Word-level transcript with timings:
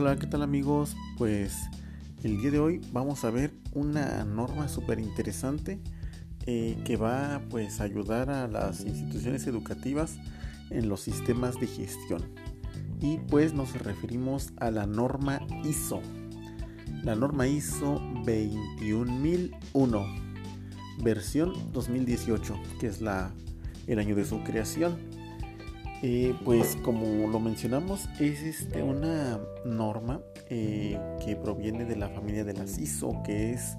Hola, 0.00 0.14
¿qué 0.16 0.28
tal 0.28 0.42
amigos? 0.42 0.94
Pues 1.16 1.56
el 2.22 2.40
día 2.40 2.52
de 2.52 2.60
hoy 2.60 2.80
vamos 2.92 3.24
a 3.24 3.32
ver 3.32 3.52
una 3.74 4.24
norma 4.24 4.68
súper 4.68 5.00
interesante 5.00 5.80
eh, 6.46 6.80
que 6.84 6.96
va 6.96 7.42
pues 7.50 7.80
a 7.80 7.84
ayudar 7.84 8.30
a 8.30 8.46
las 8.46 8.84
instituciones 8.84 9.48
educativas 9.48 10.16
en 10.70 10.88
los 10.88 11.00
sistemas 11.00 11.58
de 11.58 11.66
gestión. 11.66 12.22
Y 13.00 13.16
pues 13.16 13.54
nos 13.54 13.76
referimos 13.76 14.52
a 14.58 14.70
la 14.70 14.86
norma 14.86 15.40
ISO. 15.64 16.00
La 17.02 17.16
norma 17.16 17.48
ISO 17.48 18.00
21001, 18.24 20.06
versión 21.02 21.72
2018, 21.72 22.54
que 22.78 22.86
es 22.86 23.00
la, 23.00 23.32
el 23.88 23.98
año 23.98 24.14
de 24.14 24.24
su 24.24 24.44
creación. 24.44 25.07
Eh, 26.00 26.32
pues 26.44 26.76
como 26.84 27.26
lo 27.26 27.40
mencionamos, 27.40 28.08
es 28.20 28.42
este, 28.42 28.82
una 28.84 29.40
norma 29.64 30.20
eh, 30.48 30.98
que 31.24 31.34
proviene 31.34 31.84
de 31.84 31.96
la 31.96 32.08
familia 32.08 32.44
de 32.44 32.54
la 32.54 32.68
CISO, 32.68 33.20
que 33.24 33.52
es 33.52 33.76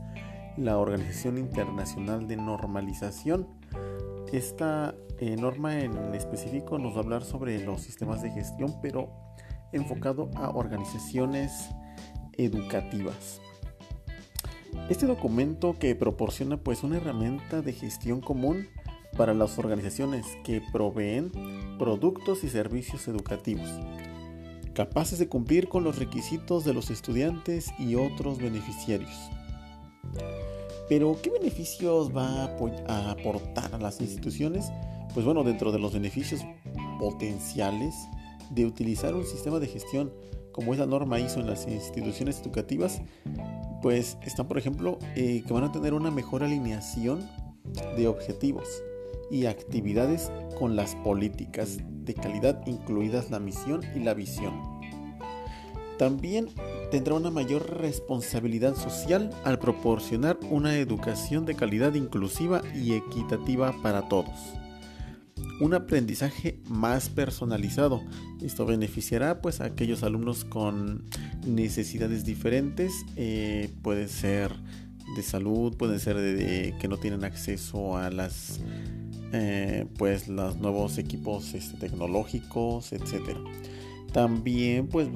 la 0.58 0.78
Organización 0.78 1.38
Internacional 1.38 2.28
de 2.28 2.36
Normalización. 2.36 3.48
Esta 4.34 4.95
eh, 5.20 5.38
norma 5.38 5.80
en 5.80 6.14
específico 6.14 6.78
nos 6.78 6.94
va 6.94 6.98
a 6.98 7.04
hablar 7.04 7.23
sobre 7.23 7.64
los 7.64 7.82
sistemas 7.82 8.22
de 8.22 8.31
gestión, 8.31 8.76
pero 8.81 9.09
enfocado 9.72 10.30
a 10.36 10.50
organizaciones 10.50 11.70
educativas. 12.38 13.40
Este 14.90 15.06
documento 15.06 15.78
que 15.80 15.95
proporciona 15.95 16.58
pues 16.58 16.84
una 16.84 16.98
herramienta 16.98 17.62
de 17.62 17.73
gestión 17.73 18.20
común 18.20 18.67
para 19.18 19.34
las 19.34 19.58
organizaciones 19.59 20.26
que 20.44 20.62
proveen 20.72 21.31
productos 21.77 22.44
y 22.44 22.50
servicios 22.50 23.08
educativos, 23.08 23.70
capaces 24.73 25.20
de 25.20 25.28
cumplir 25.28 25.67
con 25.67 25.84
los 25.84 26.00
requisitos 26.00 26.64
de 26.66 26.73
los 26.73 26.89
estudiantes 26.89 27.72
y 27.80 27.95
otros 27.95 28.38
beneficiarios. 28.38 29.30
Pero, 30.88 31.19
¿qué 31.22 31.30
beneficios 31.30 32.16
va 32.16 32.45
a 32.88 33.11
aportar 33.11 33.75
a 33.75 33.78
las 33.78 34.02
instituciones? 34.02 34.72
Pues 35.14 35.25
bueno, 35.25 35.44
dentro 35.44 35.72
de 35.72 35.80
los 35.80 35.94
beneficios 35.94 36.41
potenciales 37.00 37.95
de 38.50 38.66
utilizar 38.66 39.14
un 39.14 39.25
sistema 39.25 39.59
de 39.59 39.67
gestión 39.67 40.12
como 40.52 40.73
es 40.73 40.80
la 40.80 40.86
norma 40.86 41.19
ISO 41.19 41.39
en 41.39 41.47
las 41.47 41.67
instituciones 41.67 42.41
educativas, 42.41 43.02
pues 43.81 44.17
están, 44.23 44.47
por 44.47 44.58
ejemplo, 44.58 44.97
eh, 45.16 45.44
que 45.45 45.53
van 45.53 45.64
a 45.64 45.72
tener 45.72 45.94
una 45.94 46.12
mejor 46.12 46.44
alineación 46.44 47.30
de 47.95 48.08
objetivos, 48.08 48.67
y 49.31 49.45
actividades 49.45 50.31
con 50.58 50.75
las 50.75 50.95
políticas 50.95 51.77
de 52.03 52.13
calidad 52.13 52.66
incluidas 52.66 53.30
la 53.30 53.39
misión 53.39 53.81
y 53.95 53.99
la 53.99 54.13
visión. 54.13 54.80
También 55.99 56.47
tendrá 56.91 57.13
una 57.16 57.30
mayor 57.30 57.77
responsabilidad 57.81 58.75
social 58.75 59.30
al 59.44 59.59
proporcionar 59.59 60.39
una 60.50 60.77
educación 60.77 61.45
de 61.45 61.55
calidad 61.55 61.94
inclusiva 61.94 62.61
y 62.73 62.94
equitativa 62.94 63.75
para 63.83 64.07
todos. 64.07 64.53
Un 65.59 65.73
aprendizaje 65.73 66.61
más 66.69 67.09
personalizado. 67.09 68.02
Esto 68.41 68.66
beneficiará 68.66 69.41
pues 69.41 69.59
a 69.59 69.66
aquellos 69.66 70.03
alumnos 70.03 70.45
con 70.45 71.03
necesidades 71.45 72.23
diferentes. 72.23 72.94
Eh, 73.17 73.69
puede 73.81 74.07
ser 74.07 74.53
de 75.17 75.22
salud, 75.22 75.75
puede 75.75 76.00
ser 76.00 76.16
de 76.16 76.75
que 76.80 76.88
no 76.88 76.95
tienen 76.95 77.25
acceso 77.25 77.97
a 77.97 78.09
las 78.09 78.61
eh, 79.31 79.85
pues 79.97 80.27
los 80.27 80.58
nuevos 80.58 80.97
equipos 80.97 81.53
este, 81.53 81.77
tecnológicos, 81.77 82.94
etcétera. 82.94 83.39
También 84.11 84.88
pues 84.88 85.09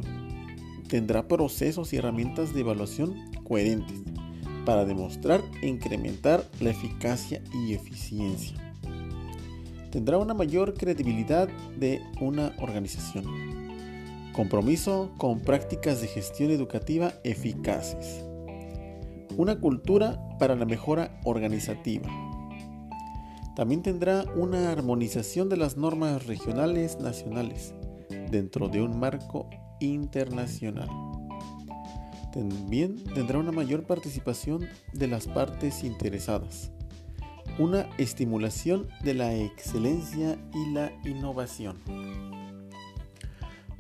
tendrá 0.88 1.28
procesos 1.28 1.94
y 1.94 1.98
herramientas 1.98 2.54
de 2.54 2.62
evaluación 2.62 3.16
coherentes 3.44 4.02
para 4.66 4.86
demostrar 4.86 5.42
e 5.62 5.68
incrementar 5.68 6.48
la 6.60 6.70
eficacia 6.70 7.42
y 7.54 7.74
eficiencia. 7.74 8.58
Tendrá 9.92 10.18
una 10.18 10.34
mayor 10.34 10.74
credibilidad 10.76 11.48
de 11.80 12.02
una 12.22 12.56
organización. 12.60 13.26
Compromiso 14.34 15.12
con 15.18 15.42
prácticas 15.42 16.02
de 16.02 16.08
gestión 16.08 16.52
educativa 16.52 17.14
eficaces. 17.24 18.24
Una 19.38 19.60
cultura 19.60 20.20
para 20.40 20.56
la 20.56 20.66
mejora 20.66 21.20
organizativa 21.24 22.33
también 23.56 23.84
tendrá 23.84 24.26
una 24.36 24.72
armonización 24.72 25.50
de 25.50 25.58
las 25.58 25.78
normas 25.78 26.26
regionales 26.26 27.00
nacionales 27.00 27.74
dentro 28.32 28.68
de 28.68 28.82
un 28.82 29.00
marco 29.00 29.50
internacional. 29.80 30.90
También 32.32 33.04
tendrá 33.14 33.38
una 33.38 33.52
mayor 33.52 33.84
participación 33.84 34.68
de 34.92 35.08
las 35.08 35.28
partes 35.28 35.84
interesadas, 35.84 36.72
una 37.60 37.88
estimulación 38.00 38.88
de 39.04 39.14
la 39.14 39.36
excelencia 39.36 40.36
y 40.52 40.74
la 40.74 40.92
innovación. 41.04 41.78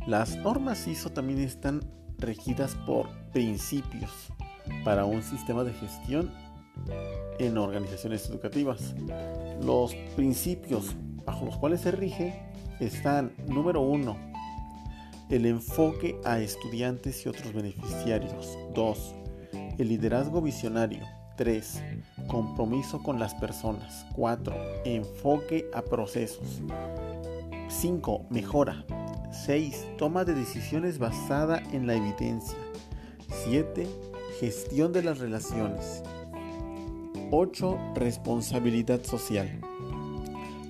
Las 0.06 0.36
normas 0.36 0.88
ISO 0.88 1.10
también 1.12 1.40
están 1.40 1.82
regidas 2.20 2.76
por 2.86 3.10
principios 3.32 4.12
para 4.84 5.06
un 5.06 5.24
sistema 5.24 5.64
de 5.64 5.74
gestión 5.74 6.32
en 7.40 7.58
organizaciones 7.58 8.30
educativas. 8.30 8.96
Los 9.62 9.96
principios 10.16 10.96
bajo 11.26 11.46
los 11.46 11.58
cuales 11.58 11.82
se 11.82 11.92
rige 11.92 12.40
están, 12.80 13.34
número 13.48 13.82
uno, 13.82 14.18
el 15.30 15.46
enfoque 15.46 16.20
a 16.26 16.40
estudiantes 16.40 17.26
y 17.26 17.30
otros 17.30 17.54
beneficiarios. 17.54 18.58
2. 18.76 19.16
El 19.78 19.88
liderazgo 19.88 20.42
visionario. 20.42 21.04
3. 21.38 21.82
Compromiso 22.28 23.02
con 23.02 23.20
las 23.20 23.34
personas. 23.36 24.06
4. 24.16 24.56
Enfoque 24.86 25.66
a 25.74 25.82
procesos. 25.82 26.62
5. 27.70 28.28
Mejora. 28.30 28.86
6. 29.32 29.88
Toma 29.98 30.26
de 30.26 30.36
decisiones 30.36 31.00
basada 31.00 31.64
en 31.72 31.88
la 31.88 31.96
evidencia. 31.96 32.58
7. 33.46 33.88
Gestión 34.40 34.94
de 34.94 35.04
las 35.04 35.20
relaciones. 35.20 36.04
8. 37.36 37.94
Responsabilidad 37.96 39.04
social. 39.04 39.60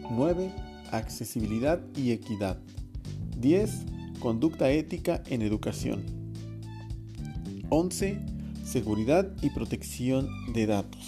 9. 0.09 0.50
Accesibilidad 0.91 1.81
y 1.94 2.12
equidad. 2.12 2.57
10. 3.38 3.85
Conducta 4.22 4.72
ética 4.72 5.22
en 5.28 5.41
educación. 5.41 6.06
11. 7.68 8.18
Seguridad 8.63 9.29
y 9.41 9.50
protección 9.50 10.29
de 10.53 10.66
datos. 10.68 11.06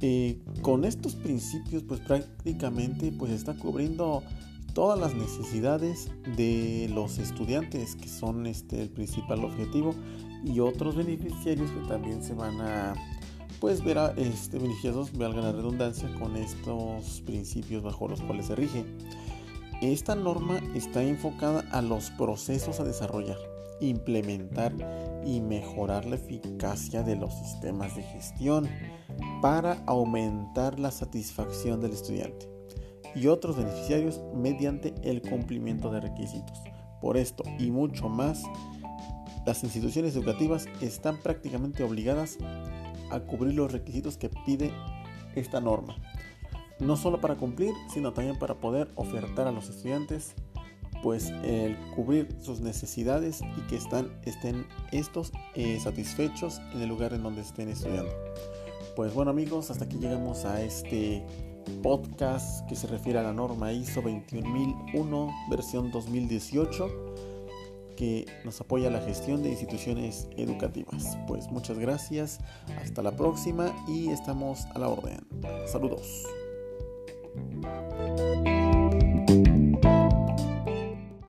Eh, 0.00 0.40
con 0.60 0.84
estos 0.84 1.14
principios 1.14 1.84
pues 1.84 2.00
prácticamente 2.00 3.12
pues 3.16 3.30
está 3.30 3.54
cubriendo 3.54 4.24
todas 4.78 5.00
las 5.00 5.12
necesidades 5.16 6.08
de 6.36 6.88
los 6.94 7.18
estudiantes 7.18 7.96
que 7.96 8.08
son 8.08 8.46
este 8.46 8.80
el 8.80 8.90
principal 8.90 9.44
objetivo 9.44 9.92
y 10.44 10.60
otros 10.60 10.94
beneficiarios 10.94 11.68
que 11.72 11.88
también 11.88 12.22
se 12.22 12.32
van 12.32 12.60
a 12.60 12.94
pues 13.58 13.82
ver 13.82 13.98
a, 13.98 14.12
este, 14.12 14.56
beneficiados, 14.56 15.12
valga 15.18 15.40
la 15.40 15.50
redundancia, 15.50 16.08
con 16.20 16.36
estos 16.36 17.22
principios 17.22 17.82
bajo 17.82 18.06
los 18.06 18.22
cuales 18.22 18.46
se 18.46 18.54
rige. 18.54 18.84
Esta 19.82 20.14
norma 20.14 20.60
está 20.76 21.02
enfocada 21.02 21.64
a 21.72 21.82
los 21.82 22.10
procesos 22.12 22.78
a 22.78 22.84
desarrollar, 22.84 23.38
implementar 23.80 24.72
y 25.26 25.40
mejorar 25.40 26.04
la 26.04 26.14
eficacia 26.14 27.02
de 27.02 27.16
los 27.16 27.34
sistemas 27.34 27.96
de 27.96 28.04
gestión 28.04 28.68
para 29.42 29.82
aumentar 29.86 30.78
la 30.78 30.92
satisfacción 30.92 31.80
del 31.80 31.94
estudiante 31.94 32.57
y 33.18 33.26
otros 33.26 33.56
beneficiarios 33.56 34.20
mediante 34.34 34.94
el 35.02 35.22
cumplimiento 35.22 35.90
de 35.90 36.00
requisitos. 36.00 36.62
Por 37.00 37.16
esto 37.16 37.44
y 37.58 37.70
mucho 37.70 38.08
más, 38.08 38.42
las 39.46 39.62
instituciones 39.64 40.14
educativas 40.14 40.66
están 40.80 41.18
prácticamente 41.18 41.82
obligadas 41.82 42.38
a 43.10 43.20
cubrir 43.20 43.54
los 43.54 43.72
requisitos 43.72 44.16
que 44.16 44.30
pide 44.46 44.72
esta 45.34 45.60
norma. 45.60 45.96
No 46.80 46.96
solo 46.96 47.20
para 47.20 47.36
cumplir, 47.36 47.74
sino 47.92 48.12
también 48.12 48.38
para 48.38 48.54
poder 48.54 48.88
ofertar 48.94 49.48
a 49.48 49.52
los 49.52 49.68
estudiantes 49.68 50.34
pues 51.02 51.30
el 51.44 51.76
cubrir 51.94 52.28
sus 52.40 52.60
necesidades 52.60 53.40
y 53.56 53.60
que 53.68 53.76
están, 53.76 54.10
estén 54.24 54.66
estos 54.90 55.32
eh, 55.54 55.78
satisfechos 55.80 56.60
en 56.74 56.82
el 56.82 56.88
lugar 56.88 57.12
en 57.12 57.22
donde 57.22 57.42
estén 57.42 57.68
estudiando. 57.68 58.10
Pues 58.96 59.14
bueno 59.14 59.30
amigos, 59.30 59.70
hasta 59.70 59.84
aquí 59.84 59.96
llegamos 59.98 60.44
a 60.44 60.60
este 60.60 61.24
podcast 61.82 62.68
que 62.68 62.76
se 62.76 62.86
refiere 62.86 63.18
a 63.18 63.22
la 63.22 63.32
norma 63.32 63.72
ISO 63.72 64.02
21001 64.02 65.30
versión 65.50 65.90
2018 65.90 67.14
que 67.96 68.26
nos 68.44 68.60
apoya 68.60 68.90
la 68.90 69.00
gestión 69.00 69.42
de 69.42 69.50
instituciones 69.50 70.28
educativas. 70.36 71.18
Pues 71.26 71.50
muchas 71.50 71.80
gracias, 71.80 72.38
hasta 72.80 73.02
la 73.02 73.16
próxima 73.16 73.74
y 73.88 74.10
estamos 74.10 74.66
a 74.74 74.78
la 74.78 74.88
orden. 74.88 75.26
Saludos. 75.66 76.24